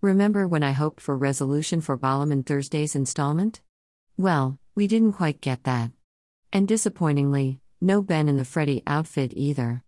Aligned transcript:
Remember 0.00 0.46
when 0.46 0.62
I 0.62 0.70
hoped 0.70 1.00
for 1.00 1.16
resolution 1.16 1.80
for 1.80 1.96
Ballum 1.96 2.44
Thursday's 2.44 2.94
installment? 2.94 3.62
Well, 4.16 4.60
we 4.76 4.86
didn't 4.86 5.14
quite 5.14 5.40
get 5.40 5.64
that. 5.64 5.90
And 6.52 6.68
disappointingly, 6.68 7.58
no 7.80 8.00
Ben 8.00 8.28
in 8.28 8.36
the 8.36 8.44
Freddie 8.44 8.84
outfit 8.86 9.32
either. 9.34 9.82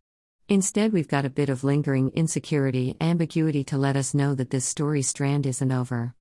Instead, 0.48 0.92
we've 0.92 1.06
got 1.06 1.24
a 1.24 1.30
bit 1.30 1.48
of 1.48 1.62
lingering 1.62 2.10
insecurity, 2.10 2.96
ambiguity 3.00 3.62
to 3.62 3.78
let 3.78 3.94
us 3.94 4.12
know 4.12 4.34
that 4.34 4.50
this 4.50 4.64
story 4.64 5.00
strand 5.00 5.46
isn't 5.46 5.70
over. 5.70 6.16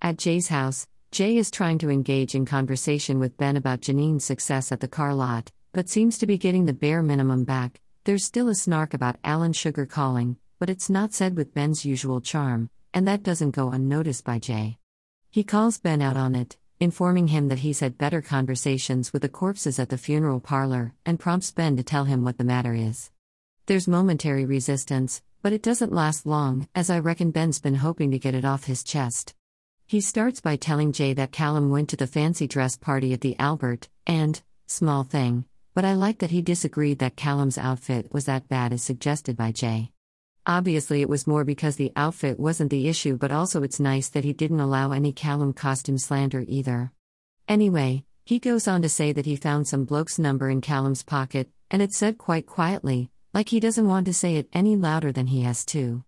At 0.00 0.16
Jay's 0.16 0.46
house, 0.46 0.86
Jay 1.10 1.36
is 1.36 1.50
trying 1.50 1.78
to 1.78 1.90
engage 1.90 2.36
in 2.36 2.46
conversation 2.46 3.18
with 3.18 3.36
Ben 3.36 3.56
about 3.56 3.80
Janine's 3.80 4.24
success 4.24 4.70
at 4.70 4.78
the 4.78 4.86
car 4.86 5.12
lot, 5.12 5.50
but 5.72 5.88
seems 5.88 6.18
to 6.18 6.26
be 6.28 6.38
getting 6.38 6.66
the 6.66 6.72
bare 6.72 7.02
minimum 7.02 7.42
back. 7.42 7.80
There's 8.04 8.24
still 8.24 8.48
a 8.48 8.54
snark 8.54 8.94
about 8.94 9.18
Alan 9.24 9.54
Sugar 9.54 9.86
calling, 9.86 10.36
but 10.60 10.70
it's 10.70 10.88
not 10.88 11.12
said 11.12 11.36
with 11.36 11.52
Ben's 11.52 11.84
usual 11.84 12.20
charm, 12.20 12.70
and 12.98 13.06
that 13.06 13.22
doesn't 13.22 13.52
go 13.52 13.70
unnoticed 13.70 14.24
by 14.24 14.40
Jay. 14.40 14.76
He 15.30 15.44
calls 15.44 15.78
Ben 15.78 16.02
out 16.02 16.16
on 16.16 16.34
it, 16.34 16.56
informing 16.80 17.28
him 17.28 17.46
that 17.46 17.60
he's 17.60 17.78
had 17.78 17.96
better 17.96 18.20
conversations 18.20 19.12
with 19.12 19.22
the 19.22 19.28
corpses 19.28 19.78
at 19.78 19.88
the 19.88 19.96
funeral 19.96 20.40
parlor, 20.40 20.94
and 21.06 21.20
prompts 21.20 21.52
Ben 21.52 21.76
to 21.76 21.84
tell 21.84 22.06
him 22.06 22.24
what 22.24 22.38
the 22.38 22.42
matter 22.42 22.74
is. 22.74 23.12
There's 23.66 23.86
momentary 23.86 24.44
resistance, 24.44 25.22
but 25.42 25.52
it 25.52 25.62
doesn't 25.62 25.92
last 25.92 26.26
long, 26.26 26.66
as 26.74 26.90
I 26.90 26.98
reckon 26.98 27.30
Ben's 27.30 27.60
been 27.60 27.76
hoping 27.76 28.10
to 28.10 28.18
get 28.18 28.34
it 28.34 28.44
off 28.44 28.64
his 28.64 28.82
chest. 28.82 29.32
He 29.86 30.00
starts 30.00 30.40
by 30.40 30.56
telling 30.56 30.90
Jay 30.90 31.12
that 31.14 31.30
Callum 31.30 31.70
went 31.70 31.90
to 31.90 31.96
the 31.96 32.08
fancy 32.08 32.48
dress 32.48 32.76
party 32.76 33.12
at 33.12 33.20
the 33.20 33.38
Albert, 33.38 33.88
and, 34.08 34.42
small 34.66 35.04
thing, 35.04 35.44
but 35.72 35.84
I 35.84 35.94
like 35.94 36.18
that 36.18 36.32
he 36.32 36.42
disagreed 36.42 36.98
that 36.98 37.14
Callum's 37.14 37.58
outfit 37.58 38.12
was 38.12 38.24
that 38.24 38.48
bad 38.48 38.72
as 38.72 38.82
suggested 38.82 39.36
by 39.36 39.52
Jay. 39.52 39.92
Obviously, 40.48 41.02
it 41.02 41.10
was 41.10 41.26
more 41.26 41.44
because 41.44 41.76
the 41.76 41.92
outfit 41.94 42.40
wasn't 42.40 42.70
the 42.70 42.88
issue, 42.88 43.18
but 43.18 43.30
also 43.30 43.62
it's 43.62 43.78
nice 43.78 44.08
that 44.08 44.24
he 44.24 44.32
didn't 44.32 44.60
allow 44.60 44.92
any 44.92 45.12
Callum 45.12 45.52
costume 45.52 45.98
slander 45.98 46.42
either. 46.48 46.90
Anyway, 47.46 48.02
he 48.24 48.38
goes 48.38 48.66
on 48.66 48.80
to 48.80 48.88
say 48.88 49.12
that 49.12 49.26
he 49.26 49.36
found 49.36 49.68
some 49.68 49.84
bloke's 49.84 50.18
number 50.18 50.48
in 50.48 50.62
Callum's 50.62 51.02
pocket, 51.02 51.50
and 51.70 51.82
it 51.82 51.92
said 51.92 52.16
quite 52.16 52.46
quietly, 52.46 53.10
like 53.34 53.50
he 53.50 53.60
doesn't 53.60 53.88
want 53.88 54.06
to 54.06 54.14
say 54.14 54.36
it 54.36 54.48
any 54.54 54.74
louder 54.74 55.12
than 55.12 55.26
he 55.26 55.42
has 55.42 55.66
to. 55.66 56.02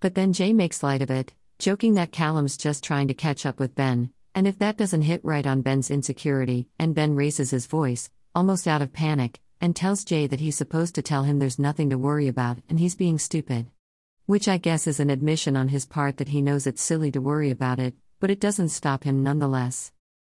But 0.00 0.14
then 0.14 0.32
Jay 0.32 0.54
makes 0.54 0.82
light 0.82 1.02
of 1.02 1.10
it, 1.10 1.34
joking 1.58 1.92
that 1.94 2.12
Callum's 2.12 2.56
just 2.56 2.82
trying 2.82 3.08
to 3.08 3.14
catch 3.14 3.44
up 3.44 3.60
with 3.60 3.74
Ben, 3.74 4.10
and 4.34 4.46
if 4.46 4.58
that 4.58 4.78
doesn't 4.78 5.02
hit 5.02 5.22
right 5.22 5.46
on 5.46 5.60
Ben's 5.60 5.90
insecurity, 5.90 6.66
and 6.78 6.94
Ben 6.94 7.14
raises 7.14 7.50
his 7.50 7.66
voice, 7.66 8.08
almost 8.34 8.66
out 8.66 8.80
of 8.80 8.94
panic, 8.94 9.38
and 9.60 9.76
tells 9.76 10.02
Jay 10.02 10.26
that 10.26 10.40
he's 10.40 10.56
supposed 10.56 10.94
to 10.94 11.02
tell 11.02 11.24
him 11.24 11.38
there's 11.38 11.58
nothing 11.58 11.90
to 11.90 11.98
worry 11.98 12.26
about 12.26 12.56
and 12.70 12.80
he's 12.80 12.94
being 12.94 13.18
stupid. 13.18 13.66
Which 14.26 14.46
I 14.46 14.56
guess 14.56 14.86
is 14.86 15.00
an 15.00 15.10
admission 15.10 15.56
on 15.56 15.68
his 15.68 15.84
part 15.84 16.18
that 16.18 16.28
he 16.28 16.42
knows 16.42 16.64
it's 16.64 16.80
silly 16.80 17.10
to 17.10 17.20
worry 17.20 17.50
about 17.50 17.80
it, 17.80 17.94
but 18.20 18.30
it 18.30 18.38
doesn't 18.38 18.68
stop 18.68 19.02
him 19.02 19.24
nonetheless. 19.24 19.90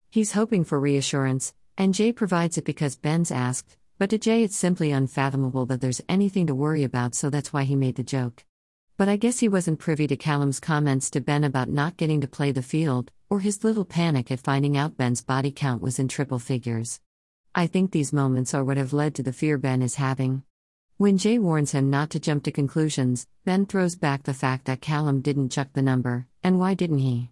He's 0.09 0.31
hoping 0.31 0.63
for 0.63 0.79
reassurance, 0.79 1.53
and 1.77 1.93
Jay 1.93 2.11
provides 2.11 2.57
it 2.57 2.65
because 2.65 2.95
Ben's 2.95 3.29
asked, 3.29 3.77
but 3.99 4.09
to 4.09 4.17
Jay, 4.17 4.41
it's 4.41 4.55
simply 4.55 4.91
unfathomable 4.91 5.67
that 5.67 5.81
there's 5.81 6.01
anything 6.09 6.47
to 6.47 6.55
worry 6.55 6.83
about, 6.83 7.13
so 7.13 7.29
that's 7.29 7.53
why 7.53 7.63
he 7.63 7.75
made 7.75 7.95
the 7.95 8.03
joke. 8.03 8.43
But 8.97 9.07
I 9.07 9.17
guess 9.17 9.39
he 9.39 9.47
wasn't 9.47 9.77
privy 9.77 10.07
to 10.07 10.17
Callum's 10.17 10.59
comments 10.59 11.11
to 11.11 11.21
Ben 11.21 11.43
about 11.43 11.69
not 11.69 11.95
getting 11.95 12.21
to 12.21 12.27
play 12.27 12.51
the 12.51 12.63
field, 12.63 13.11
or 13.29 13.41
his 13.41 13.63
little 13.63 13.85
panic 13.85 14.31
at 14.31 14.39
finding 14.39 14.75
out 14.75 14.97
Ben's 14.97 15.21
body 15.21 15.51
count 15.51 15.83
was 15.83 15.99
in 15.99 16.07
triple 16.07 16.39
figures. 16.39 16.99
I 17.53 17.67
think 17.67 17.91
these 17.91 18.11
moments 18.11 18.55
are 18.55 18.63
what 18.63 18.77
have 18.77 18.93
led 18.93 19.13
to 19.15 19.23
the 19.23 19.31
fear 19.31 19.59
Ben 19.59 19.83
is 19.83 19.95
having. 19.95 20.41
When 20.97 21.17
Jay 21.17 21.37
warns 21.39 21.73
him 21.73 21.89
not 21.89 22.11
to 22.11 22.21
jump 22.21 22.45
to 22.45 22.53
conclusions, 22.53 23.27
Ben 23.43 23.65
throws 23.65 23.97
back 23.97 24.23
the 24.23 24.33
fact 24.33 24.63
that 24.63 24.79
Callum 24.79 25.19
didn't 25.19 25.49
chuck 25.49 25.67
the 25.73 25.81
number, 25.81 26.25
and 26.41 26.57
why 26.57 26.73
didn't 26.73 26.99
he? 26.99 27.31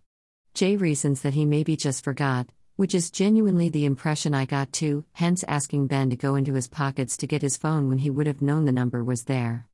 Jay 0.54 0.76
reasons 0.76 1.22
that 1.22 1.34
he 1.34 1.46
maybe 1.46 1.78
just 1.78 2.04
forgot, 2.04 2.50
which 2.76 2.94
is 2.94 3.10
genuinely 3.10 3.70
the 3.70 3.86
impression 3.86 4.34
I 4.34 4.44
got 4.44 4.74
too, 4.74 5.06
hence 5.14 5.46
asking 5.48 5.88
Ben 5.88 6.10
to 6.10 6.18
go 6.18 6.36
into 6.36 6.56
his 6.56 6.68
pockets 6.68 7.16
to 7.16 7.26
get 7.26 7.42
his 7.42 7.56
phone 7.56 7.88
when 7.88 8.00
he 8.00 8.10
would 8.10 8.28
have 8.28 8.42
known 8.42 8.66
the 8.66 8.74
number 8.74 9.02
was 9.02 9.24
there. 9.24 9.70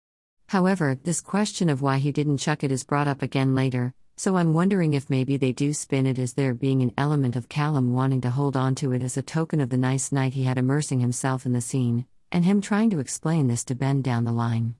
However, 0.49 0.99
this 1.01 1.19
question 1.19 1.67
of 1.67 1.81
why 1.81 1.97
he 1.97 2.11
didn't 2.11 2.37
chuck 2.37 2.63
it 2.63 2.71
is 2.71 2.83
brought 2.83 3.07
up 3.07 3.23
again 3.23 3.55
later, 3.55 3.95
so 4.17 4.37
I'm 4.37 4.53
wondering 4.53 4.93
if 4.93 5.09
maybe 5.09 5.35
they 5.35 5.51
do 5.51 5.73
spin 5.73 6.05
it 6.05 6.19
as 6.19 6.33
there 6.33 6.53
being 6.53 6.83
an 6.83 6.93
element 6.95 7.35
of 7.35 7.49
Callum 7.49 7.91
wanting 7.93 8.21
to 8.21 8.29
hold 8.29 8.55
on 8.55 8.75
to 8.75 8.91
it 8.91 9.01
as 9.01 9.17
a 9.17 9.23
token 9.23 9.59
of 9.59 9.71
the 9.71 9.77
nice 9.77 10.11
night 10.11 10.35
he 10.35 10.43
had 10.43 10.59
immersing 10.59 10.99
himself 10.99 11.47
in 11.47 11.53
the 11.53 11.59
scene, 11.59 12.05
and 12.31 12.45
him 12.45 12.61
trying 12.61 12.89
to 12.89 12.99
explain 12.99 13.47
this 13.47 13.63
to 13.65 13.75
Ben 13.75 14.01
down 14.01 14.23
the 14.23 14.31
line. 14.31 14.75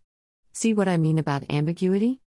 See 0.51 0.73
what 0.73 0.87
I 0.87 0.97
mean 0.97 1.17
about 1.17 1.49
ambiguity? 1.49 2.21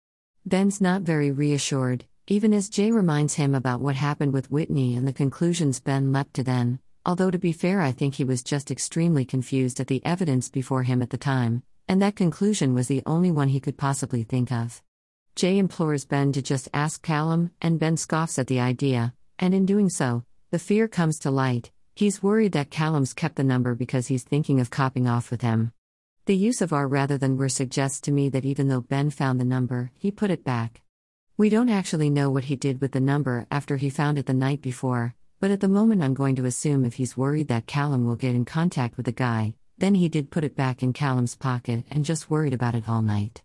Ben's 0.47 0.81
not 0.81 1.03
very 1.03 1.31
reassured, 1.31 2.07
even 2.27 2.55
as 2.55 2.69
Jay 2.69 2.91
reminds 2.91 3.35
him 3.35 3.55
about 3.55 3.81
what 3.81 3.97
happened 3.97 4.33
with 4.33 4.51
Whitney 4.51 4.95
and 4.95 5.07
the 5.07 5.13
conclusions 5.13 5.81
Ben 5.81 6.13
leapt 6.13 6.35
to 6.35 6.45
then, 6.45 6.79
although 7.05 7.31
to 7.31 7.39
be 7.39 7.53
fair, 7.53 7.81
I 7.81 7.93
think 7.93 8.15
he 8.15 8.25
was 8.25 8.43
just 8.43 8.71
extremely 8.71 9.25
confused 9.25 9.81
at 9.81 9.89
the 9.89 10.05
evidence 10.05 10.49
before 10.49 10.85
him 10.85 11.03
at 11.03 11.11
the 11.11 11.19
time, 11.19 11.63
and 11.89 12.01
that 12.01 12.17
conclusion 12.17 12.73
was 12.73 12.89
the 12.89 13.03
only 13.05 13.31
one 13.31 13.49
he 13.49 13.61
could 13.61 13.77
possibly 13.77 14.23
think 14.23 14.53
of. 14.53 14.83
Jay 15.35 15.59
implores 15.59 16.05
Ben 16.05 16.33
to 16.33 16.43
just 16.43 16.69
ask 16.73 17.03
Callum, 17.03 17.51
and 17.61 17.79
Ben 17.79 17.97
scoffs 17.97 18.39
at 18.39 18.47
the 18.47 18.61
idea, 18.61 19.15
and 19.39 19.55
in 19.55 19.67
doing 19.67 19.89
so, 19.89 20.25
the 20.51 20.59
fear 20.59 20.87
comes 20.87 21.19
to 21.21 21.31
light. 21.31 21.71
He's 22.01 22.23
worried 22.23 22.53
that 22.53 22.71
Callum's 22.71 23.13
kept 23.13 23.37
the 23.37 23.45
number 23.45 23.75
because 23.75 24.07
he's 24.07 24.23
thinking 24.23 24.59
of 24.59 24.71
copping 24.71 25.07
off 25.07 25.31
with 25.31 25.43
him. 25.43 25.75
The 26.25 26.35
use 26.35 26.63
of 26.63 26.73
R 26.73 26.89
rather 26.89 27.19
than 27.19 27.37
were 27.37 27.51
suggests 27.51 28.01
to 28.01 28.11
me 28.11 28.31
that 28.31 28.47
even 28.47 28.69
though 28.69 28.81
Ben 28.81 29.11
found 29.11 29.39
the 29.39 29.45
number, 29.45 29.91
he 29.99 30.11
put 30.11 30.31
it 30.31 30.43
back. 30.43 30.81
We 31.37 31.51
don't 31.51 31.69
actually 31.69 32.09
know 32.09 32.31
what 32.31 32.45
he 32.45 32.57
did 32.57 32.81
with 32.81 32.93
the 32.93 33.01
number 33.01 33.47
after 33.51 33.77
he 33.77 33.91
found 33.91 34.17
it 34.17 34.25
the 34.25 34.33
night 34.33 34.63
before, 34.63 35.15
but 35.41 35.51
at 35.51 35.61
the 35.61 35.69
moment 35.69 36.03
I'm 36.03 36.15
going 36.15 36.37
to 36.37 36.47
assume 36.47 36.87
if 36.87 36.95
he's 36.95 37.19
worried 37.19 37.49
that 37.49 37.67
Callum 37.67 38.07
will 38.07 38.17
get 38.17 38.35
in 38.35 38.47
contact 38.47 38.97
with 38.97 39.05
the 39.05 39.13
guy, 39.13 39.53
then 39.77 39.95
he 39.95 40.09
did 40.09 40.31
put 40.31 40.43
it 40.43 40.57
back 40.57 40.83
in 40.83 40.95
Callum's 40.95 41.37
pocket 41.37 41.85
and 41.91 42.07
just 42.07 42.31
worried 42.31 42.55
about 42.55 42.75
it 42.75 42.89
all 42.89 43.03
night. 43.03 43.43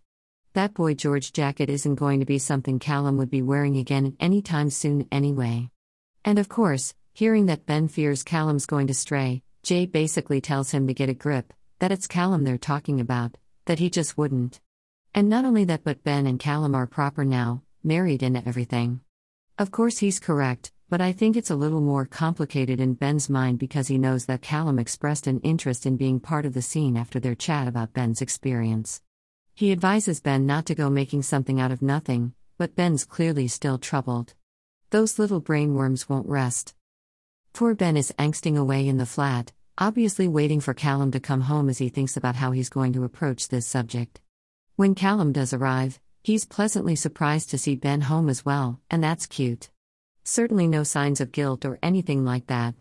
That 0.54 0.72
Boy 0.72 0.94
George 0.94 1.34
jacket 1.34 1.68
isn't 1.68 1.96
going 1.96 2.20
to 2.20 2.24
be 2.24 2.38
something 2.38 2.78
Callum 2.78 3.18
would 3.18 3.30
be 3.30 3.42
wearing 3.42 3.76
again 3.76 4.16
anytime 4.18 4.70
soon 4.70 5.06
anyway. 5.12 5.68
And 6.24 6.38
of 6.38 6.48
course, 6.48 6.94
hearing 7.16 7.46
that 7.46 7.64
Ben 7.64 7.88
fears 7.88 8.22
Callum's 8.22 8.66
going 8.66 8.88
to 8.88 8.92
stray, 8.92 9.42
Jay 9.62 9.86
basically 9.86 10.38
tells 10.38 10.72
him 10.72 10.86
to 10.86 10.92
get 10.92 11.08
a 11.08 11.14
grip, 11.14 11.54
that 11.78 11.90
it's 11.90 12.06
Callum 12.06 12.44
they're 12.44 12.58
talking 12.58 13.00
about, 13.00 13.38
that 13.64 13.78
he 13.78 13.88
just 13.88 14.18
wouldn't. 14.18 14.60
And 15.14 15.30
not 15.30 15.46
only 15.46 15.64
that, 15.64 15.82
but 15.82 16.04
Ben 16.04 16.26
and 16.26 16.38
Callum 16.38 16.74
are 16.74 16.86
proper 16.86 17.24
now, 17.24 17.62
married 17.82 18.22
and 18.22 18.36
everything. 18.36 19.00
Of 19.56 19.70
course, 19.70 19.96
he's 19.96 20.20
correct, 20.20 20.72
but 20.90 21.00
I 21.00 21.12
think 21.12 21.38
it's 21.38 21.48
a 21.48 21.56
little 21.56 21.80
more 21.80 22.04
complicated 22.04 22.80
in 22.80 22.92
Ben's 22.92 23.30
mind 23.30 23.60
because 23.60 23.88
he 23.88 23.96
knows 23.96 24.26
that 24.26 24.42
Callum 24.42 24.78
expressed 24.78 25.26
an 25.26 25.40
interest 25.40 25.86
in 25.86 25.96
being 25.96 26.20
part 26.20 26.44
of 26.44 26.52
the 26.52 26.60
scene 26.60 26.98
after 26.98 27.18
their 27.18 27.34
chat 27.34 27.66
about 27.66 27.94
Ben's 27.94 28.20
experience. 28.20 29.00
He 29.54 29.72
advises 29.72 30.20
Ben 30.20 30.44
not 30.44 30.66
to 30.66 30.74
go 30.74 30.90
making 30.90 31.22
something 31.22 31.62
out 31.62 31.72
of 31.72 31.80
nothing, 31.80 32.34
but 32.58 32.76
Ben's 32.76 33.06
clearly 33.06 33.48
still 33.48 33.78
troubled. 33.78 34.34
Those 34.90 35.18
little 35.18 35.40
brainworms 35.40 36.10
won't 36.10 36.28
rest. 36.28 36.74
Poor 37.56 37.74
Ben 37.74 37.96
is 37.96 38.12
angsting 38.18 38.56
away 38.58 38.86
in 38.86 38.98
the 38.98 39.06
flat, 39.06 39.50
obviously 39.78 40.28
waiting 40.28 40.60
for 40.60 40.74
Callum 40.74 41.10
to 41.12 41.18
come 41.18 41.40
home 41.40 41.70
as 41.70 41.78
he 41.78 41.88
thinks 41.88 42.14
about 42.14 42.36
how 42.36 42.50
he's 42.52 42.68
going 42.68 42.92
to 42.92 43.04
approach 43.04 43.48
this 43.48 43.66
subject. 43.66 44.20
When 44.76 44.94
Callum 44.94 45.32
does 45.32 45.54
arrive, 45.54 45.98
He's 46.26 46.44
pleasantly 46.44 46.96
surprised 46.96 47.50
to 47.50 47.58
see 47.58 47.76
Ben 47.76 48.00
home 48.00 48.28
as 48.28 48.44
well, 48.44 48.80
and 48.90 49.00
that's 49.00 49.26
cute. 49.26 49.70
Certainly 50.24 50.66
no 50.66 50.82
signs 50.82 51.20
of 51.20 51.30
guilt 51.30 51.64
or 51.64 51.78
anything 51.84 52.24
like 52.24 52.48
that. 52.48 52.74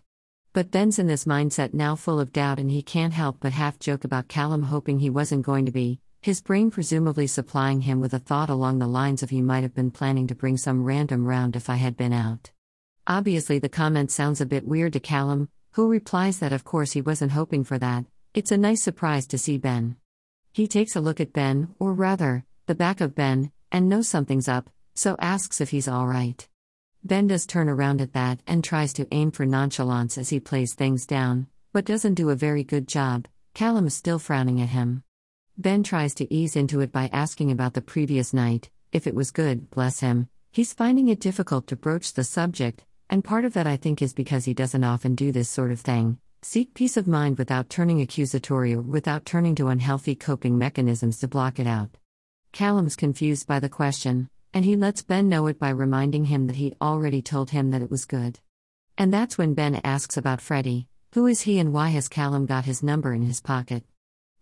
But 0.52 0.72
Ben's 0.72 0.98
in 0.98 1.06
this 1.06 1.26
mindset 1.26 1.72
now 1.72 1.96
full 1.96 2.20
of 2.20 2.34
doubt 2.34 2.58
and 2.58 2.72
he 2.72 2.82
can't 2.82 3.14
help 3.14 3.38
but 3.40 3.54
half 3.54 3.78
joke 3.78 4.04
about 4.04 4.28
Callum 4.28 4.64
hoping 4.64 4.98
he 4.98 5.12
wasn't 5.12 5.46
going 5.46 5.68
to 5.68 5.72
be, 5.72 6.00
his 6.24 6.42
brain 6.42 6.72
presumably 6.72 7.28
supplying 7.28 7.82
him 7.82 8.02
with 8.02 8.16
a 8.16 8.20
thought 8.20 8.50
along 8.50 8.80
the 8.80 8.88
lines 8.88 9.22
of 9.22 9.30
he 9.30 9.44
might 9.44 9.62
have 9.62 9.76
been 9.76 9.92
planning 9.92 10.26
to 10.26 10.34
bring 10.34 10.58
some 10.58 10.84
random 10.84 11.24
round 11.24 11.56
if 11.56 11.70
I 11.70 11.76
had 11.76 11.96
been 11.96 12.14
out. 12.14 12.50
Obviously, 13.08 13.60
the 13.60 13.70
comment 13.70 14.10
sounds 14.10 14.42
a 14.42 14.48
bit 14.48 14.68
weird 14.68 14.94
to 14.94 15.00
Callum, 15.00 15.48
who 15.74 15.88
replies 15.88 16.40
that 16.40 16.52
of 16.52 16.64
course 16.64 16.94
he 16.94 17.02
wasn't 17.02 17.34
hoping 17.34 17.64
for 17.64 17.78
that. 17.78 18.04
It's 18.34 18.52
a 18.52 18.58
nice 18.58 18.82
surprise 18.82 19.28
to 19.28 19.38
see 19.38 19.60
Ben. 19.60 19.98
He 20.52 20.68
takes 20.68 20.96
a 20.96 21.02
look 21.02 21.20
at 21.20 21.32
Ben, 21.32 21.76
or 21.78 21.94
rather, 21.94 22.46
the 22.66 22.74
back 22.74 23.02
of 23.02 23.14
Ben, 23.14 23.52
and 23.72 23.88
knows 23.88 24.08
something's 24.08 24.48
up, 24.48 24.72
so 24.96 25.16
asks 25.20 25.62
if 25.62 25.70
he's 25.70 25.88
alright. 25.88 26.48
Ben 27.04 27.28
does 27.28 27.46
turn 27.46 27.70
around 27.70 28.02
at 28.02 28.14
that 28.14 28.40
and 28.48 28.64
tries 28.64 28.92
to 28.94 29.08
aim 29.12 29.30
for 29.30 29.46
nonchalance 29.46 30.18
as 30.18 30.30
he 30.30 30.40
plays 30.40 30.74
things 30.74 31.06
down, 31.06 31.46
but 31.74 31.86
doesn't 31.86 32.16
do 32.16 32.32
a 32.32 32.36
very 32.36 32.64
good 32.64 32.88
job. 32.88 33.28
Callum 33.54 33.86
is 33.86 33.94
still 33.94 34.18
frowning 34.18 34.60
at 34.62 34.70
him. 34.70 35.04
Ben 35.60 35.84
tries 35.84 36.16
to 36.16 36.34
ease 36.34 36.56
into 36.56 36.82
it 36.82 36.92
by 36.92 37.12
asking 37.14 37.52
about 37.52 37.76
the 37.76 37.82
previous 37.82 38.34
night, 38.34 38.72
if 38.92 39.06
it 39.06 39.14
was 39.14 39.30
good, 39.30 39.70
bless 39.70 40.00
him. 40.00 40.28
He's 40.52 40.74
finding 40.74 41.08
it 41.10 41.20
difficult 41.20 41.68
to 41.68 41.76
broach 41.76 42.14
the 42.14 42.24
subject, 42.24 42.84
and 43.10 43.24
part 43.24 43.46
of 43.46 43.54
that 43.54 43.68
I 43.68 43.78
think 43.78 44.02
is 44.02 44.14
because 44.14 44.46
he 44.46 44.54
doesn't 44.54 44.84
often 44.84 45.16
do 45.16 45.32
this 45.32 45.50
sort 45.50 45.72
of 45.72 45.80
thing 45.80 46.18
seek 46.42 46.74
peace 46.74 46.96
of 46.98 47.08
mind 47.08 47.38
without 47.38 47.70
turning 47.70 48.02
accusatory 48.02 48.74
or 48.74 48.82
without 48.82 49.26
turning 49.26 49.56
to 49.56 49.70
unhealthy 49.70 50.16
coping 50.16 50.58
mechanisms 50.58 51.20
to 51.20 51.28
block 51.28 51.60
it 51.60 51.66
out. 51.66 51.90
Callum's 52.52 52.96
confused 52.96 53.48
by 53.48 53.60
the 53.60 53.68
question, 53.68 54.30
and 54.54 54.64
he 54.64 54.76
lets 54.76 55.02
Ben 55.02 55.28
know 55.28 55.48
it 55.48 55.58
by 55.58 55.70
reminding 55.70 56.26
him 56.26 56.46
that 56.48 56.58
he 56.58 56.76
already 56.80 57.22
told 57.22 57.50
him 57.50 57.72
that 57.72 57.82
it 57.82 57.90
was 57.90 58.06
good. 58.06 58.40
And 58.96 59.12
that's 59.12 59.38
when 59.38 59.56
Ben 59.56 59.82
asks 59.84 60.18
about 60.18 60.40
Freddie 60.40 60.88
who 61.16 61.28
is 61.28 61.40
he 61.40 61.60
and 61.60 61.72
why 61.72 61.88
has 61.92 62.10
Callum 62.10 62.46
got 62.46 62.66
his 62.66 62.84
number 62.84 63.14
in 63.14 63.22
his 63.22 63.40
pocket? 63.40 63.86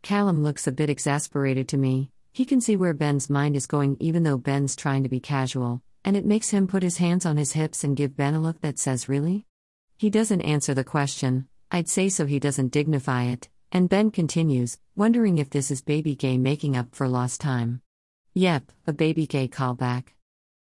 Callum 0.01 0.41
looks 0.41 0.65
a 0.65 0.71
bit 0.71 0.89
exasperated 0.89 1.67
to 1.67 1.77
me. 1.77 2.09
He 2.31 2.45
can 2.45 2.61
see 2.61 2.75
where 2.75 2.95
Ben's 2.95 3.29
mind 3.29 3.55
is 3.55 3.67
going, 3.67 3.95
even 3.99 4.23
though 4.23 4.39
Ben's 4.39 4.75
trying 4.75 5.03
to 5.03 5.09
be 5.09 5.19
casual, 5.19 5.83
and 6.05 6.17
it 6.17 6.25
makes 6.25 6.49
him 6.49 6.67
put 6.67 6.83
his 6.83 6.97
hands 6.97 7.25
on 7.25 7.37
his 7.37 7.53
hips 7.53 7.83
and 7.83 7.95
give 7.95 8.17
Ben 8.17 8.33
a 8.33 8.39
look 8.41 8.61
that 8.61 8.79
says, 8.79 9.09
Really? 9.09 9.45
He 9.97 10.09
doesn't 10.09 10.41
answer 10.41 10.73
the 10.73 10.83
question, 10.83 11.47
I'd 11.71 11.87
say 11.87 12.09
so 12.09 12.25
he 12.25 12.39
doesn't 12.39 12.71
dignify 12.71 13.23
it, 13.23 13.49
and 13.71 13.89
Ben 13.89 14.11
continues, 14.11 14.77
wondering 14.95 15.37
if 15.37 15.49
this 15.49 15.71
is 15.71 15.81
baby 15.81 16.15
gay 16.15 16.37
making 16.37 16.75
up 16.75 16.93
for 16.93 17.07
lost 17.07 17.41
time. 17.41 17.81
Yep, 18.33 18.71
a 18.85 18.93
baby 18.93 19.25
gay 19.25 19.47
callback. 19.47 20.09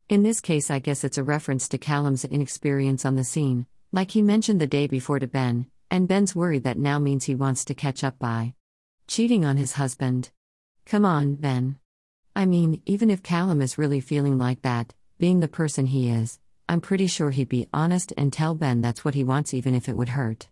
In 0.09 0.23
this 0.23 0.41
case, 0.41 0.71
I 0.71 0.79
guess 0.79 1.05
it's 1.05 1.19
a 1.19 1.25
reference 1.25 1.69
to 1.69 1.79
Callum's 1.79 2.25
inexperience 2.25 3.05
on 3.05 3.17
the 3.17 3.25
scene, 3.25 3.67
like 3.93 4.13
he 4.13 4.23
mentioned 4.23 4.61
the 4.61 4.67
day 4.67 4.87
before 4.87 5.19
to 5.19 5.27
Ben, 5.27 5.67
and 5.91 6.09
Ben's 6.09 6.35
worried 6.35 6.65
that 6.65 6.79
now 6.79 6.99
means 6.99 7.25
he 7.25 7.35
wants 7.35 7.65
to 7.67 7.75
catch 7.75 8.05
up 8.05 8.19
by 8.19 8.55
cheating 9.07 9.45
on 9.45 9.57
his 9.57 9.73
husband. 9.73 10.31
Come 10.87 11.05
on, 11.05 11.35
Ben. 11.35 11.79
I 12.35 12.47
mean, 12.47 12.81
even 12.87 13.11
if 13.11 13.23
Callum 13.23 13.61
is 13.61 13.77
really 13.77 14.01
feeling 14.01 14.39
like 14.39 14.63
that, 14.63 14.95
being 15.19 15.41
the 15.41 15.49
person 15.49 15.87
he 15.87 16.09
is, 16.09 16.39
I'm 16.69 16.81
pretty 16.81 17.07
sure 17.07 17.31
he'd 17.31 17.49
be 17.49 17.69
honest 17.73 18.13
and 18.17 18.33
tell 18.33 18.55
Ben 18.55 18.81
that's 18.81 19.05
what 19.05 19.15
he 19.15 19.25
wants, 19.25 19.53
even 19.53 19.75
if 19.75 19.89
it 19.89 19.97
would 19.97 20.11
hurt. 20.11 20.49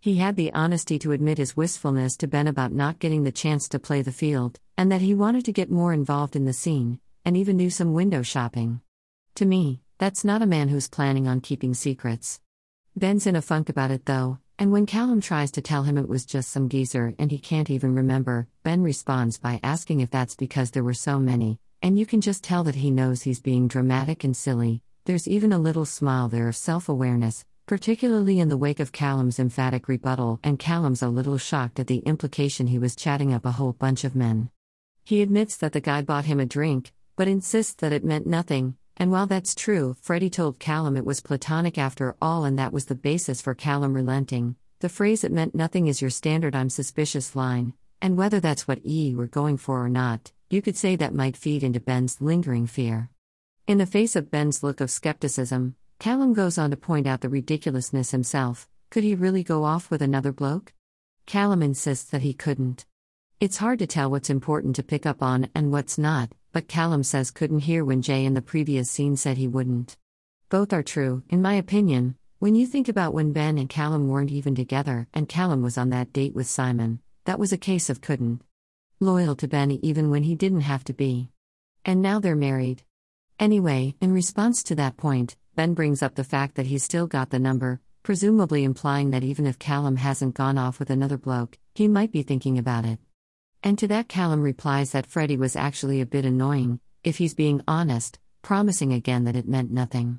He 0.00 0.16
had 0.16 0.36
the 0.36 0.52
honesty 0.52 0.98
to 1.00 1.12
admit 1.12 1.38
his 1.38 1.56
wistfulness 1.56 2.16
to 2.18 2.28
Ben 2.28 2.46
about 2.46 2.72
not 2.72 3.00
getting 3.00 3.24
the 3.24 3.32
chance 3.32 3.68
to 3.68 3.78
play 3.78 4.00
the 4.00 4.12
field, 4.12 4.60
and 4.76 4.90
that 4.92 5.00
he 5.00 5.14
wanted 5.14 5.44
to 5.44 5.52
get 5.52 5.70
more 5.70 5.92
involved 5.92 6.36
in 6.36 6.44
the 6.44 6.52
scene, 6.52 7.00
and 7.24 7.36
even 7.36 7.56
do 7.56 7.68
some 7.68 7.92
window 7.92 8.22
shopping. 8.22 8.80
To 9.34 9.44
me, 9.44 9.80
that's 9.98 10.24
not 10.24 10.42
a 10.42 10.46
man 10.46 10.68
who's 10.68 10.88
planning 10.88 11.26
on 11.26 11.40
keeping 11.40 11.74
secrets. 11.74 12.40
Ben's 12.96 13.26
in 13.26 13.36
a 13.36 13.42
funk 13.42 13.68
about 13.68 13.90
it 13.90 14.06
though, 14.06 14.38
and 14.58 14.72
when 14.72 14.86
Callum 14.86 15.20
tries 15.20 15.50
to 15.52 15.60
tell 15.60 15.82
him 15.82 15.98
it 15.98 16.08
was 16.08 16.24
just 16.24 16.50
some 16.50 16.68
geezer 16.68 17.14
and 17.18 17.30
he 17.30 17.38
can't 17.38 17.70
even 17.70 17.94
remember, 17.94 18.48
Ben 18.62 18.82
responds 18.82 19.38
by 19.38 19.60
asking 19.62 20.00
if 20.00 20.10
that's 20.10 20.34
because 20.34 20.70
there 20.70 20.82
were 20.82 20.94
so 20.94 21.18
many, 21.18 21.60
and 21.82 21.98
you 21.98 22.06
can 22.06 22.20
just 22.20 22.42
tell 22.42 22.64
that 22.64 22.76
he 22.76 22.90
knows 22.90 23.22
he's 23.22 23.40
being 23.40 23.68
dramatic 23.68 24.24
and 24.24 24.36
silly. 24.36 24.82
There's 25.04 25.28
even 25.28 25.52
a 25.52 25.58
little 25.58 25.84
smile 25.84 26.28
there 26.28 26.48
of 26.48 26.56
self 26.56 26.88
awareness, 26.88 27.44
particularly 27.66 28.40
in 28.40 28.48
the 28.48 28.56
wake 28.56 28.80
of 28.80 28.92
Callum's 28.92 29.38
emphatic 29.38 29.88
rebuttal, 29.88 30.40
and 30.42 30.58
Callum's 30.58 31.02
a 31.02 31.08
little 31.08 31.38
shocked 31.38 31.78
at 31.78 31.86
the 31.86 31.98
implication 31.98 32.66
he 32.66 32.78
was 32.78 32.96
chatting 32.96 33.32
up 33.32 33.44
a 33.44 33.52
whole 33.52 33.72
bunch 33.72 34.04
of 34.04 34.16
men. 34.16 34.50
He 35.04 35.22
admits 35.22 35.56
that 35.56 35.72
the 35.72 35.80
guy 35.80 36.02
bought 36.02 36.24
him 36.24 36.40
a 36.40 36.46
drink, 36.46 36.92
but 37.16 37.28
insists 37.28 37.74
that 37.74 37.92
it 37.92 38.04
meant 38.04 38.26
nothing, 38.26 38.76
and 38.96 39.12
while 39.12 39.26
that's 39.26 39.54
true, 39.54 39.96
Freddie 40.00 40.30
told 40.30 40.58
Callum 40.58 40.96
it 40.96 41.04
was 41.04 41.20
platonic 41.20 41.78
after 41.78 42.16
all, 42.20 42.44
and 42.44 42.58
that 42.58 42.72
was 42.72 42.86
the 42.86 42.94
basis 42.94 43.40
for 43.40 43.54
Callum 43.54 43.94
relenting. 43.94 44.56
The 44.80 44.88
phrase 44.88 45.22
it 45.22 45.32
meant 45.32 45.54
nothing 45.54 45.86
is 45.86 46.00
your 46.00 46.10
standard 46.10 46.56
I'm 46.56 46.70
suspicious 46.70 47.36
line, 47.36 47.74
and 48.02 48.16
whether 48.16 48.40
that's 48.40 48.66
what 48.66 48.80
E 48.84 49.14
were 49.14 49.26
going 49.26 49.56
for 49.56 49.84
or 49.84 49.88
not, 49.88 50.32
you 50.50 50.62
could 50.62 50.76
say 50.76 50.96
that 50.96 51.14
might 51.14 51.36
feed 51.36 51.62
into 51.62 51.78
Ben's 51.78 52.22
lingering 52.22 52.66
fear. 52.66 53.10
In 53.66 53.76
the 53.76 53.84
face 53.84 54.16
of 54.16 54.30
Ben's 54.30 54.62
look 54.62 54.80
of 54.80 54.90
skepticism, 54.90 55.76
Callum 55.98 56.32
goes 56.32 56.56
on 56.56 56.70
to 56.70 56.76
point 56.76 57.06
out 57.06 57.20
the 57.20 57.28
ridiculousness 57.28 58.12
himself. 58.12 58.66
Could 58.90 59.04
he 59.04 59.14
really 59.14 59.42
go 59.42 59.64
off 59.64 59.90
with 59.90 60.00
another 60.00 60.32
bloke? 60.32 60.72
Callum 61.26 61.62
insists 61.62 62.08
that 62.10 62.22
he 62.22 62.32
couldn't. 62.32 62.86
It's 63.40 63.58
hard 63.58 63.78
to 63.80 63.86
tell 63.86 64.10
what's 64.10 64.30
important 64.30 64.74
to 64.76 64.82
pick 64.82 65.04
up 65.04 65.22
on 65.22 65.50
and 65.54 65.70
what's 65.70 65.98
not, 65.98 66.32
but 66.52 66.66
Callum 66.66 67.02
says 67.02 67.30
couldn't 67.30 67.60
hear 67.60 67.84
when 67.84 68.00
Jay 68.00 68.24
in 68.24 68.32
the 68.32 68.40
previous 68.40 68.90
scene 68.90 69.16
said 69.16 69.36
he 69.36 69.46
wouldn't. 69.46 69.98
Both 70.48 70.72
are 70.72 70.82
true, 70.82 71.24
in 71.28 71.42
my 71.42 71.54
opinion, 71.54 72.16
when 72.38 72.54
you 72.54 72.66
think 72.66 72.88
about 72.88 73.12
when 73.12 73.34
Ben 73.34 73.58
and 73.58 73.68
Callum 73.68 74.08
weren't 74.08 74.30
even 74.30 74.54
together 74.54 75.08
and 75.12 75.28
Callum 75.28 75.60
was 75.60 75.76
on 75.76 75.90
that 75.90 76.14
date 76.14 76.34
with 76.34 76.46
Simon, 76.46 77.00
that 77.26 77.38
was 77.38 77.52
a 77.52 77.58
case 77.58 77.90
of 77.90 78.00
couldn't. 78.00 78.40
Loyal 79.00 79.36
to 79.36 79.46
Benny 79.46 79.78
even 79.80 80.10
when 80.10 80.24
he 80.24 80.34
didn't 80.34 80.62
have 80.62 80.82
to 80.82 80.92
be. 80.92 81.30
And 81.84 82.02
now 82.02 82.18
they're 82.18 82.34
married. 82.34 82.82
Anyway, 83.38 83.94
in 84.00 84.12
response 84.12 84.64
to 84.64 84.74
that 84.74 84.96
point, 84.96 85.36
Ben 85.54 85.74
brings 85.74 86.02
up 86.02 86.16
the 86.16 86.24
fact 86.24 86.56
that 86.56 86.66
he's 86.66 86.82
still 86.82 87.06
got 87.06 87.30
the 87.30 87.38
number, 87.38 87.80
presumably 88.02 88.64
implying 88.64 89.10
that 89.10 89.22
even 89.22 89.46
if 89.46 89.56
Callum 89.56 89.98
hasn't 89.98 90.34
gone 90.34 90.58
off 90.58 90.80
with 90.80 90.90
another 90.90 91.16
bloke, 91.16 91.58
he 91.76 91.86
might 91.86 92.10
be 92.10 92.24
thinking 92.24 92.58
about 92.58 92.84
it. 92.84 92.98
And 93.62 93.78
to 93.78 93.86
that, 93.86 94.08
Callum 94.08 94.42
replies 94.42 94.90
that 94.90 95.06
Freddie 95.06 95.36
was 95.36 95.54
actually 95.54 96.00
a 96.00 96.06
bit 96.06 96.24
annoying, 96.24 96.80
if 97.04 97.18
he's 97.18 97.34
being 97.34 97.62
honest, 97.68 98.18
promising 98.42 98.92
again 98.92 99.22
that 99.24 99.36
it 99.36 99.46
meant 99.46 99.70
nothing. 99.70 100.18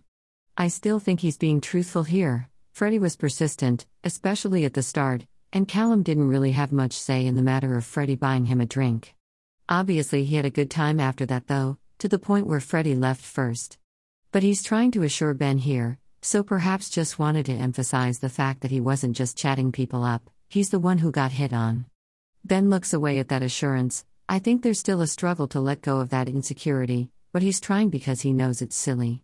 I 0.55 0.69
still 0.69 0.99
think 0.99 1.19
he's 1.19 1.37
being 1.37 1.59
truthful 1.59 2.03
here. 2.03 2.47
Freddie 2.71 2.99
was 2.99 3.17
persistent, 3.17 3.85
especially 4.05 4.63
at 4.63 4.73
the 4.73 4.83
start, 4.83 5.25
and 5.51 5.67
Callum 5.67 6.03
didn't 6.03 6.27
really 6.27 6.51
have 6.51 6.71
much 6.71 6.93
say 6.93 7.25
in 7.25 7.35
the 7.35 7.41
matter 7.41 7.75
of 7.75 7.85
Freddie 7.85 8.15
buying 8.15 8.45
him 8.45 8.61
a 8.61 8.65
drink. 8.65 9.15
Obviously, 9.67 10.25
he 10.25 10.35
had 10.35 10.45
a 10.45 10.49
good 10.49 10.69
time 10.69 10.99
after 10.99 11.25
that, 11.25 11.47
though, 11.47 11.77
to 11.97 12.07
the 12.07 12.19
point 12.19 12.47
where 12.47 12.59
Freddie 12.59 12.95
left 12.95 13.21
first. 13.21 13.77
But 14.31 14.43
he's 14.43 14.63
trying 14.63 14.91
to 14.91 15.03
assure 15.03 15.33
Ben 15.33 15.57
here, 15.57 15.99
so 16.21 16.43
perhaps 16.43 16.89
just 16.89 17.17
wanted 17.17 17.45
to 17.47 17.53
emphasize 17.53 18.19
the 18.19 18.29
fact 18.29 18.61
that 18.61 18.71
he 18.71 18.81
wasn't 18.81 19.15
just 19.15 19.37
chatting 19.37 19.71
people 19.71 20.03
up, 20.03 20.29
he's 20.49 20.69
the 20.69 20.79
one 20.79 20.99
who 20.99 21.11
got 21.11 21.31
hit 21.31 21.53
on. 21.53 21.85
Ben 22.43 22.69
looks 22.69 22.93
away 22.93 23.19
at 23.19 23.29
that 23.29 23.43
assurance. 23.43 24.05
I 24.27 24.39
think 24.39 24.61
there's 24.61 24.79
still 24.79 25.01
a 25.01 25.07
struggle 25.07 25.47
to 25.47 25.59
let 25.59 25.81
go 25.81 25.99
of 25.99 26.09
that 26.09 26.29
insecurity, 26.29 27.09
but 27.33 27.41
he's 27.41 27.59
trying 27.59 27.89
because 27.89 28.21
he 28.21 28.33
knows 28.33 28.61
it's 28.61 28.75
silly. 28.75 29.23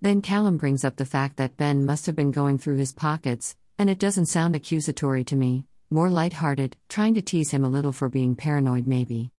Then 0.00 0.22
Callum 0.22 0.56
brings 0.56 0.84
up 0.84 0.96
the 0.96 1.04
fact 1.04 1.36
that 1.38 1.56
Ben 1.56 1.84
must 1.84 2.06
have 2.06 2.14
been 2.14 2.30
going 2.30 2.58
through 2.58 2.76
his 2.76 2.92
pockets, 2.92 3.56
and 3.78 3.90
it 3.90 3.98
doesn't 3.98 4.26
sound 4.26 4.54
accusatory 4.54 5.24
to 5.24 5.36
me, 5.36 5.64
more 5.90 6.10
light-hearted, 6.10 6.76
trying 6.88 7.14
to 7.14 7.22
tease 7.22 7.50
him 7.50 7.64
a 7.64 7.68
little 7.68 7.92
for 7.92 8.08
being 8.08 8.36
paranoid 8.36 8.86
maybe. 8.86 9.30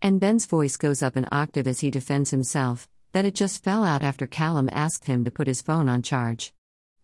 And 0.00 0.20
Ben's 0.20 0.46
voice 0.46 0.76
goes 0.76 1.02
up 1.02 1.16
an 1.16 1.28
octave 1.30 1.66
as 1.66 1.80
he 1.80 1.90
defends 1.90 2.30
himself, 2.30 2.88
that 3.12 3.24
it 3.24 3.34
just 3.34 3.62
fell 3.62 3.84
out 3.84 4.02
after 4.02 4.26
Callum 4.26 4.68
asked 4.72 5.06
him 5.06 5.24
to 5.24 5.30
put 5.30 5.46
his 5.46 5.62
phone 5.62 5.88
on 5.88 6.02
charge. 6.02 6.52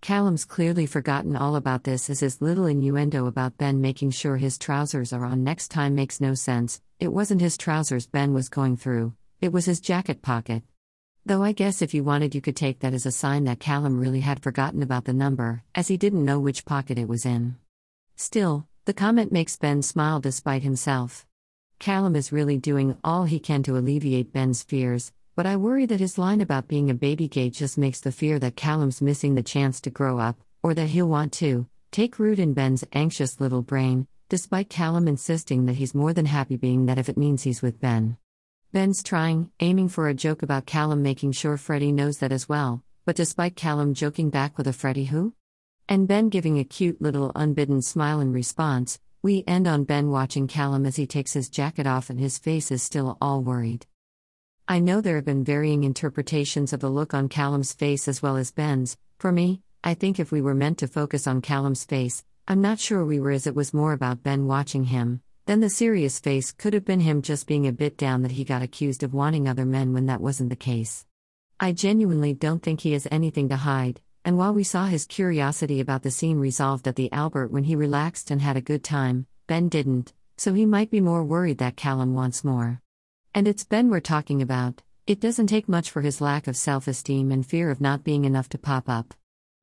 Callum's 0.01 0.45
clearly 0.45 0.87
forgotten 0.87 1.37
all 1.37 1.57
about 1.57 1.85
this 1.85 2.09
as 2.09 2.21
his 2.21 2.41
little 2.41 2.67
innuendo 2.67 3.27
about 3.27 3.59
Ben 3.59 3.81
making 3.81 4.13
sure 4.13 4.37
his 4.37 4.57
trousers 4.57 5.13
are 5.13 5.25
on 5.25 5.43
next 5.43 5.69
time 5.69 5.95
makes 5.95 6.21
no 6.21 6.35
sense. 6.35 6.81
It 7.01 7.13
wasn't 7.13 7.41
his 7.41 7.57
trousers 7.57 8.07
Ben 8.07 8.33
was 8.33 8.49
going 8.49 8.77
through, 8.77 9.15
it 9.41 9.53
was 9.53 9.67
his 9.67 9.81
jacket 9.81 10.23
pocket. 10.23 10.63
Though 11.29 11.43
I 11.43 11.53
guess 11.53 11.83
if 11.83 11.93
you 11.93 12.05
wanted, 12.05 12.35
you 12.35 12.41
could 12.41 12.57
take 12.57 12.79
that 12.79 12.95
as 12.95 13.05
a 13.05 13.13
sign 13.13 13.45
that 13.45 13.61
Callum 13.61 14.01
really 14.01 14.21
had 14.21 14.43
forgotten 14.43 14.83
about 14.83 15.05
the 15.05 15.13
number, 15.13 15.63
as 15.75 15.89
he 15.89 15.99
didn't 15.99 16.25
know 16.25 16.41
which 16.41 16.65
pocket 16.65 16.97
it 16.97 17.07
was 17.07 17.27
in. 17.27 17.57
Still, 18.17 18.67
the 18.87 18.95
comment 18.95 19.31
makes 19.31 19.59
Ben 19.59 19.83
smile 19.83 20.21
despite 20.21 20.63
himself. 20.63 21.27
Callum 21.79 22.17
is 22.17 22.33
really 22.33 22.57
doing 22.57 22.97
all 23.05 23.25
he 23.25 23.39
can 23.39 23.63
to 23.65 23.77
alleviate 23.77 24.33
Ben's 24.33 24.63
fears, 24.63 25.13
but 25.37 25.45
I 25.45 25.59
worry 25.59 25.85
that 25.85 26.01
his 26.01 26.17
line 26.17 26.41
about 26.41 26.67
being 26.67 26.89
a 26.89 26.95
baby 26.95 27.29
gay 27.29 27.51
just 27.51 27.77
makes 27.77 28.01
the 28.01 28.11
fear 28.11 28.39
that 28.39 28.57
Callum's 28.57 29.03
missing 29.03 29.35
the 29.35 29.43
chance 29.43 29.83
to 29.83 29.91
grow 29.91 30.19
up, 30.19 30.41
or 30.63 30.73
that 30.73 30.89
he'll 30.89 31.09
want 31.09 31.35
to, 31.35 31.67
take 31.91 32.19
root 32.19 32.39
in 32.39 32.55
Ben's 32.55 32.85
anxious 32.95 33.39
little 33.39 33.61
brain, 33.61 34.09
despite 34.31 34.71
Callum 34.71 35.07
insisting 35.07 35.67
that 35.67 35.77
he's 35.77 35.95
more 35.95 36.15
than 36.15 36.25
happy 36.25 36.57
being 36.57 36.87
that 36.87 36.97
if 36.97 37.11
it 37.11 37.19
means 37.19 37.43
he's 37.43 37.61
with 37.61 37.83
Ben. 37.83 38.17
Ben's 38.71 39.03
trying, 39.03 39.51
aiming 39.61 39.89
for 39.89 40.09
a 40.09 40.15
joke 40.15 40.43
about 40.43 40.67
Callum 40.67 41.03
making 41.03 41.33
sure 41.33 41.57
Freddie 41.57 41.91
knows 41.91 42.19
that 42.19 42.33
as 42.33 42.51
well, 42.51 42.85
but 43.07 43.17
despite 43.17 43.57
Callum 43.57 43.95
joking 43.95 44.29
back 44.29 44.59
with 44.59 44.67
a 44.67 44.75
Freddie 44.75 45.07
who? 45.07 45.33
And 45.89 46.07
Ben 46.07 46.29
giving 46.29 46.59
a 46.59 46.65
cute 46.65 47.01
little 47.01 47.33
unbidden 47.35 47.81
smile 47.81 48.21
in 48.21 48.31
response, 48.31 49.01
we 49.23 49.43
end 49.47 49.67
on 49.67 49.85
Ben 49.85 50.11
watching 50.11 50.47
Callum 50.47 50.85
as 50.85 50.97
he 50.97 51.07
takes 51.07 51.33
his 51.33 51.49
jacket 51.49 51.87
off 51.87 52.11
and 52.11 52.21
his 52.21 52.37
face 52.37 52.71
is 52.71 52.83
still 52.83 53.17
all 53.23 53.41
worried. 53.41 53.87
I 54.69 54.81
know 54.81 55.01
there 55.01 55.17
have 55.17 55.25
been 55.25 55.45
varying 55.45 55.85
interpretations 55.85 56.75
of 56.75 56.81
the 56.81 56.91
look 56.91 57.15
on 57.15 57.31
Callum's 57.31 57.73
face 57.73 58.07
as 58.07 58.21
well 58.21 58.37
as 58.37 58.51
Ben's. 58.51 58.99
For 59.19 59.33
me, 59.33 59.63
I 59.83 59.95
think 59.95 60.21
if 60.21 60.31
we 60.31 60.43
were 60.43 60.55
meant 60.55 60.77
to 60.81 60.89
focus 60.89 61.27
on 61.27 61.41
Callum's 61.41 61.85
face, 61.85 62.23
I'm 62.47 62.61
not 62.61 62.81
sure 62.81 63.03
we 63.03 63.19
were 63.19 63.31
as 63.31 63.47
it 63.47 63.55
was 63.55 63.73
more 63.73 63.95
about 63.95 64.23
Ben 64.23 64.47
watching 64.47 64.85
him. 64.85 65.23
Then 65.49 65.61
the 65.61 65.71
serious 65.71 66.21
face 66.21 66.53
could 66.53 66.75
have 66.75 66.85
been 66.85 67.01
him 67.01 67.23
just 67.23 67.47
being 67.47 67.67
a 67.67 67.73
bit 67.73 67.97
down 67.97 68.21
that 68.21 68.33
he 68.33 68.45
got 68.45 68.61
accused 68.61 69.03
of 69.03 69.15
wanting 69.15 69.49
other 69.49 69.65
men 69.65 69.95
when 69.95 70.05
that 70.05 70.21
wasn't 70.21 70.51
the 70.51 70.57
case. 70.57 71.07
I 71.59 71.73
genuinely 71.73 72.35
don't 72.35 72.63
think 72.63 72.81
he 72.81 72.93
has 72.93 73.09
anything 73.11 73.49
to 73.49 73.57
hide, 73.57 74.03
and 74.27 74.37
while 74.37 74.53
we 74.53 74.63
saw 74.63 74.85
his 74.85 75.07
curiosity 75.07 75.81
about 75.81 76.03
the 76.03 76.11
scene 76.11 76.39
resolved 76.39 76.87
at 76.87 76.97
the 76.97 77.11
Albert 77.13 77.51
when 77.51 77.65
he 77.65 77.75
relaxed 77.77 78.31
and 78.31 78.43
had 78.43 78.59
a 78.59 78.61
good 78.61 78.85
time, 78.85 79.27
Ben 79.47 79.71
didn't, 79.71 80.13
so 80.37 80.53
he 80.53 80.67
might 80.67 80.91
be 80.91 81.01
more 81.01 81.25
worried 81.25 81.57
that 81.57 81.77
Callum 81.77 82.13
wants 82.13 82.45
more. 82.45 82.83
And 83.35 83.49
it's 83.49 83.65
Ben 83.65 83.89
we're 83.89 84.01
talking 84.01 84.43
about. 84.43 84.83
It 85.07 85.19
doesn't 85.19 85.47
take 85.47 85.67
much 85.67 85.91
for 85.91 86.03
his 86.03 86.21
lack 86.21 86.47
of 86.47 86.59
self 86.59 86.87
esteem 86.87 87.33
and 87.33 87.47
fear 87.47 87.71
of 87.71 87.81
not 87.81 88.05
being 88.05 88.27
enough 88.27 88.51
to 88.51 88.59
pop 88.59 88.87
up. 88.87 89.15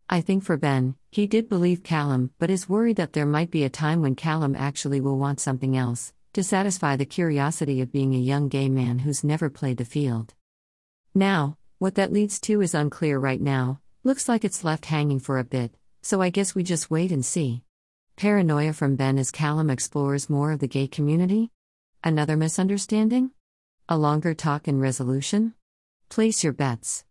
I 0.10 0.22
think 0.22 0.44
for 0.44 0.58
Ben, 0.58 0.96
he 1.15 1.27
did 1.27 1.48
believe 1.48 1.81
Callum, 1.81 2.29
but 2.39 2.50
is 2.50 2.67
worried 2.67 2.98
that 2.98 3.13
there 3.13 3.25
might 3.25 3.50
be 3.50 3.63
a 3.63 3.69
time 3.69 4.01
when 4.01 4.15
Callum 4.15 4.53
actually 4.53 5.00
will 5.00 5.17
want 5.17 5.39
something 5.39 5.77
else, 5.77 6.12
to 6.34 6.43
satisfy 6.43 6.98
the 6.98 7.05
curiosity 7.05 7.79
of 7.79 7.89
being 7.89 8.13
a 8.13 8.17
young 8.17 8.50
gay 8.50 8.67
man 8.67 9.00
who's 9.00 9.24
never 9.24 9.50
played 9.50 9.77
the 9.77 9.86
field. 9.86 10.34
Now, 11.13 11.57
What 11.77 11.95
that 11.95 12.13
leads 12.13 12.39
to 12.41 12.62
is 12.62 12.74
unclear 12.74 13.19
right 13.19 13.41
now, 13.41 13.81
looks 14.03 14.29
like 14.29 14.45
it's 14.45 14.63
left 14.63 14.86
hanging 14.86 15.19
for 15.19 15.38
a 15.38 15.43
bit, 15.43 15.74
so 16.01 16.22
I 16.22 16.29
guess 16.29 16.55
we 16.55 16.63
just 16.63 16.89
wait 16.89 17.12
and 17.12 17.24
see. 17.24 17.63
Paranoia 18.15 18.72
from 18.72 18.95
Ben 18.95 19.17
as 19.17 19.29
Callum 19.29 19.69
explores 19.69 20.29
more 20.29 20.53
of 20.53 20.60
the 20.60 20.69
gay 20.69 20.88
community? 20.88 21.51
Another 22.01 22.38
misunderstanding? 22.38 23.31
A 23.89 23.98
longer 23.98 24.34
talk 24.34 24.69
and 24.69 24.79
resolution? 24.79 25.53
Place 26.07 26.45
your 26.45 26.53
bets. 26.53 27.03